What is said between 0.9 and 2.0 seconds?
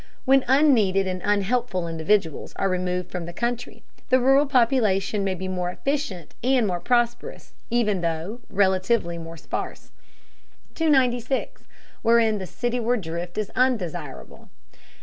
and unhelpful